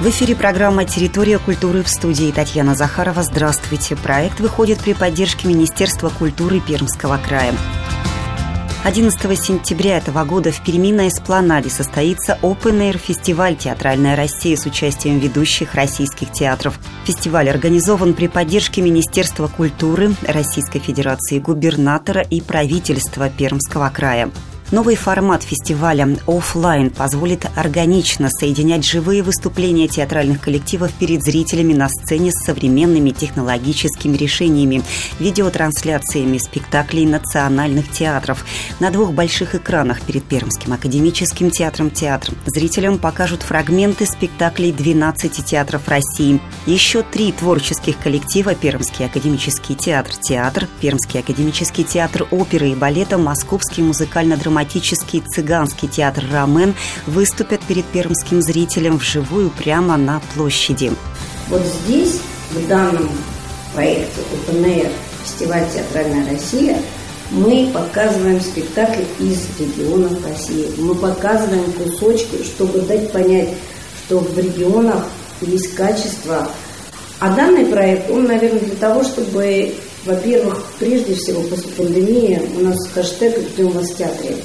В 0.00 0.08
эфире 0.10 0.36
программа 0.36 0.84
«Территория 0.84 1.40
культуры» 1.40 1.82
в 1.82 1.88
студии 1.88 2.30
Татьяна 2.30 2.76
Захарова. 2.76 3.24
Здравствуйте. 3.24 3.96
Проект 3.96 4.38
выходит 4.38 4.78
при 4.78 4.92
поддержке 4.92 5.48
Министерства 5.48 6.08
культуры 6.08 6.60
Пермского 6.60 7.18
края. 7.18 7.52
11 8.84 9.44
сентября 9.44 9.98
этого 9.98 10.24
года 10.24 10.52
в 10.52 10.62
Перми 10.62 10.92
на 10.92 11.08
Эспланаде 11.08 11.68
состоится 11.68 12.38
Open 12.42 12.78
Air 12.78 12.96
фестиваль 12.96 13.56
«Театральная 13.56 14.14
Россия» 14.14 14.56
с 14.56 14.66
участием 14.66 15.18
ведущих 15.18 15.74
российских 15.74 16.30
театров. 16.30 16.78
Фестиваль 17.04 17.50
организован 17.50 18.14
при 18.14 18.28
поддержке 18.28 18.82
Министерства 18.82 19.48
культуры 19.48 20.14
Российской 20.22 20.78
Федерации, 20.78 21.40
губернатора 21.40 22.20
и 22.20 22.40
правительства 22.40 23.28
Пермского 23.28 23.90
края. 23.92 24.30
Новый 24.70 24.96
формат 24.96 25.42
фестиваля 25.44 26.06
офлайн 26.26 26.90
позволит 26.90 27.46
органично 27.56 28.28
соединять 28.28 28.84
живые 28.84 29.22
выступления 29.22 29.88
театральных 29.88 30.42
коллективов 30.42 30.92
перед 30.92 31.22
зрителями 31.22 31.72
на 31.72 31.88
сцене 31.88 32.32
с 32.32 32.44
современными 32.44 33.08
технологическими 33.08 34.14
решениями, 34.14 34.82
видеотрансляциями 35.20 36.36
спектаклей 36.36 37.06
национальных 37.06 37.90
театров. 37.90 38.44
На 38.78 38.90
двух 38.90 39.12
больших 39.12 39.54
экранах 39.54 40.02
перед 40.02 40.24
Пермским 40.24 40.74
академическим 40.74 41.50
театром 41.50 41.90
театр 41.90 42.34
зрителям 42.44 42.98
покажут 42.98 43.42
фрагменты 43.42 44.04
спектаклей 44.04 44.72
12 44.72 45.46
театров 45.46 45.88
России. 45.88 46.40
Еще 46.66 47.02
три 47.02 47.32
творческих 47.32 47.96
коллектива 47.98 48.54
Пермский 48.54 49.06
академический 49.06 49.74
театр 49.74 50.14
театр, 50.14 50.68
Пермский 50.82 51.20
академический 51.20 51.84
театр 51.84 52.26
оперы 52.30 52.68
и 52.68 52.74
балета, 52.74 53.16
Московский 53.16 53.80
музыкально-драматический 53.80 54.57
драматический 54.58 55.20
цыганский 55.20 55.86
театр 55.86 56.24
«Рамен» 56.32 56.74
выступят 57.06 57.60
перед 57.60 57.84
пермским 57.86 58.42
зрителем 58.42 58.98
вживую 58.98 59.50
прямо 59.50 59.96
на 59.96 60.20
площади. 60.34 60.90
Вот 61.48 61.62
здесь, 61.84 62.20
в 62.50 62.66
данном 62.66 63.08
проекте 63.72 64.20
Air 64.48 64.90
фестиваль 65.22 65.64
«Театральная 65.72 66.28
Россия», 66.28 66.78
мы 67.30 67.70
показываем 67.72 68.40
спектакли 68.40 69.06
из 69.20 69.46
регионов 69.60 70.12
России. 70.26 70.66
Мы 70.78 70.94
показываем 70.94 71.70
кусочки, 71.72 72.42
чтобы 72.42 72.80
дать 72.80 73.12
понять, 73.12 73.50
что 74.06 74.18
в 74.18 74.36
регионах 74.38 75.04
есть 75.42 75.74
качество. 75.74 76.50
А 77.20 77.30
данный 77.36 77.66
проект, 77.66 78.10
он, 78.10 78.24
наверное, 78.24 78.60
для 78.60 78.76
того, 78.76 79.04
чтобы 79.04 79.74
во-первых, 80.08 80.64
прежде 80.78 81.14
всего, 81.14 81.42
после 81.42 81.70
пандемии 81.72 82.40
у 82.58 82.64
нас 82.64 82.88
хэштег 82.88 83.38
«Где 83.52 83.64
у 83.64 83.68
вас 83.68 83.90
в 83.90 83.96
театре?». 83.96 84.36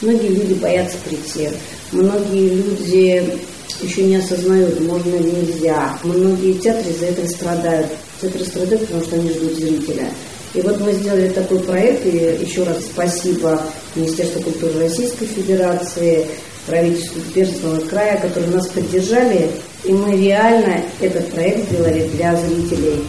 Многие 0.00 0.28
люди 0.28 0.54
боятся 0.54 0.96
прийти. 1.04 1.48
Многие 1.90 2.50
люди 2.50 3.40
еще 3.82 4.04
не 4.04 4.16
осознают, 4.16 4.80
можно, 4.80 5.16
нельзя. 5.16 5.98
Многие 6.04 6.52
театры 6.52 6.92
из-за 6.92 7.06
этого 7.06 7.26
страдают. 7.26 7.88
Театры 8.22 8.44
страдают, 8.44 8.82
потому 8.82 9.02
что 9.02 9.16
они 9.16 9.30
ждут 9.30 9.54
зрителя. 9.54 10.08
И 10.54 10.60
вот 10.60 10.80
мы 10.80 10.92
сделали 10.92 11.28
такой 11.30 11.58
проект, 11.60 12.06
и 12.06 12.38
еще 12.40 12.62
раз 12.62 12.78
спасибо 12.84 13.60
Министерству 13.96 14.40
культуры 14.40 14.84
Российской 14.84 15.26
Федерации, 15.26 16.26
правительству 16.66 17.20
Пермского 17.34 17.80
края, 17.80 18.20
которые 18.20 18.52
нас 18.52 18.68
поддержали, 18.68 19.50
и 19.82 19.92
мы 19.92 20.16
реально 20.16 20.80
этот 21.00 21.28
проект 21.32 21.70
сделали 21.70 22.08
для 22.14 22.36
зрителей. 22.36 23.00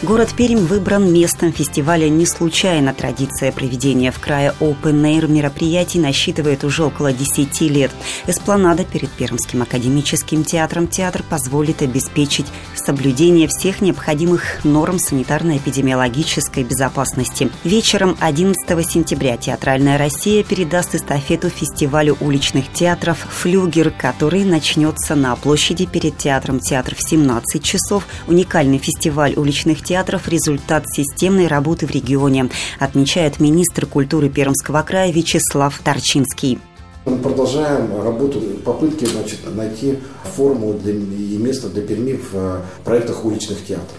Город 0.00 0.32
Пермь 0.36 0.58
выбран 0.58 1.12
местом 1.12 1.52
фестиваля 1.52 2.08
не 2.08 2.24
случайно. 2.24 2.94
Традиция 2.94 3.50
проведения 3.50 4.12
в 4.12 4.20
крае 4.20 4.54
Open 4.60 5.02
Air 5.02 5.26
мероприятий 5.26 5.98
насчитывает 5.98 6.62
уже 6.62 6.84
около 6.84 7.12
10 7.12 7.60
лет. 7.62 7.90
Эспланада 8.28 8.84
перед 8.84 9.10
Пермским 9.10 9.62
академическим 9.62 10.44
театром 10.44 10.86
театр 10.86 11.24
позволит 11.28 11.82
обеспечить 11.82 12.46
соблюдение 12.76 13.48
всех 13.48 13.80
необходимых 13.80 14.64
норм 14.64 14.98
санитарно-эпидемиологической 14.98 16.62
безопасности. 16.62 17.50
Вечером 17.64 18.16
11 18.20 18.88
сентября 18.88 19.36
Театральная 19.36 19.98
Россия 19.98 20.44
передаст 20.44 20.94
эстафету 20.94 21.50
фестивалю 21.50 22.16
уличных 22.20 22.72
театров 22.72 23.18
«Флюгер», 23.18 23.90
который 23.90 24.44
начнется 24.44 25.16
на 25.16 25.34
площади 25.34 25.86
перед 25.86 26.16
театром 26.16 26.60
театр 26.60 26.94
в 26.94 27.02
17 27.02 27.60
часов. 27.64 28.06
Уникальный 28.28 28.78
фестиваль 28.78 29.34
уличных 29.34 29.87
театров– 29.88 30.28
результат 30.28 30.84
системной 30.86 31.46
работы 31.46 31.86
в 31.86 31.90
регионе, 31.90 32.50
отмечает 32.78 33.40
министр 33.40 33.86
культуры 33.86 34.28
Пермского 34.28 34.82
края 34.82 35.10
Вячеслав 35.10 35.80
Торчинский. 35.82 36.58
Мы 37.06 37.16
продолжаем 37.16 38.02
работу, 38.02 38.40
попытки 38.64 39.06
значит, 39.06 39.38
найти 39.54 39.98
форму 40.36 40.74
для, 40.74 40.92
и 40.92 41.38
место 41.38 41.70
для 41.70 41.82
Перми 41.82 42.12
в 42.12 42.34
э, 42.34 42.60
проектах 42.84 43.24
уличных 43.24 43.64
театров. 43.64 43.96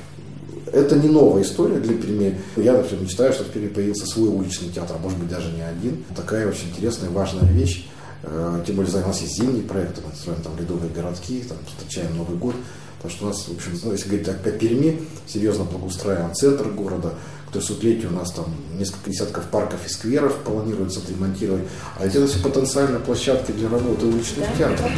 Это 0.72 0.96
не 0.96 1.10
новая 1.10 1.42
история 1.42 1.80
для 1.80 1.96
Перми. 1.96 2.38
Я, 2.56 2.74
например, 2.74 3.04
мечтаю, 3.06 3.34
что 3.34 3.44
в 3.44 3.48
Перми 3.48 3.70
появился 3.70 4.06
свой 4.06 4.30
уличный 4.30 4.70
театр, 4.70 4.98
а 5.00 5.02
может 5.02 5.18
быть 5.18 5.30
даже 5.30 5.52
не 5.52 5.64
один. 5.64 6.04
Такая 6.16 6.48
очень 6.48 6.70
интересная, 6.70 7.10
важная 7.10 7.52
вещь. 7.52 7.88
Э, 8.32 8.64
тем 8.66 8.76
более, 8.76 8.92
есть 8.92 9.36
зимний 9.36 9.62
проект, 9.62 9.98
мы 10.04 10.12
называем 10.12 10.42
там 10.44 10.58
ледовые 10.58 10.92
городки, 10.92 11.44
там 11.48 11.58
встречаем 11.68 12.16
Новый 12.16 12.38
год. 12.38 12.56
Потому 12.98 13.16
что 13.16 13.26
у 13.26 13.28
нас, 13.30 13.48
в 13.48 13.52
общем, 13.52 13.80
ну, 13.84 13.92
если 13.94 14.10
говорить 14.10 14.28
о 14.28 14.34
Перми, 14.34 15.02
серьезно 15.26 15.64
благоустраиваем 15.64 16.34
центр 16.36 16.68
города. 16.70 17.14
К 17.50 17.56
300-летию 17.56 18.12
у 18.12 18.16
нас 18.16 18.32
там 18.32 18.46
несколько 18.78 19.10
десятков 19.10 19.46
парков 19.46 19.80
и 19.86 19.90
скверов 19.90 20.36
планируется 20.44 21.00
отремонтировать. 21.00 21.64
А 21.98 22.06
ведь 22.06 22.16
это 22.16 22.28
все 22.28 22.40
потенциальные 22.44 23.00
площадки 23.00 23.52
для 23.52 23.70
работы 23.70 24.06
уличных 24.06 24.46
да, 24.50 24.58
театров. 24.58 24.92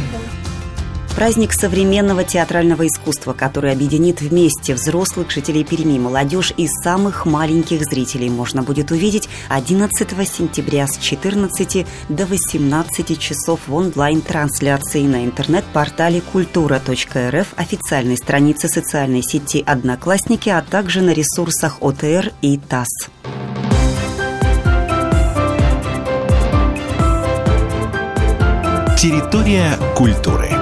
Праздник 1.22 1.52
современного 1.52 2.24
театрального 2.24 2.84
искусства, 2.84 3.32
который 3.32 3.70
объединит 3.70 4.20
вместе 4.20 4.74
взрослых 4.74 5.30
жителей 5.30 5.62
Перми, 5.62 5.96
молодежь 5.96 6.52
и 6.56 6.66
самых 6.66 7.26
маленьких 7.26 7.84
зрителей 7.84 8.28
можно 8.28 8.64
будет 8.64 8.90
увидеть 8.90 9.28
11 9.48 10.28
сентября 10.28 10.88
с 10.88 10.98
14 10.98 11.86
до 12.08 12.26
18 12.26 13.20
часов 13.20 13.60
в 13.68 13.72
онлайн-трансляции 13.72 15.02
на 15.02 15.24
интернет-портале 15.24 16.22
культура.рф, 16.22 17.46
официальной 17.54 18.16
странице 18.16 18.66
социальной 18.66 19.22
сети 19.22 19.62
«Одноклассники», 19.64 20.48
а 20.48 20.60
также 20.60 21.02
на 21.02 21.12
ресурсах 21.12 21.80
ОТР 21.82 22.32
и 22.42 22.58
ТАСС. 22.58 22.88
Территория 28.98 29.78
культуры. 29.96 30.61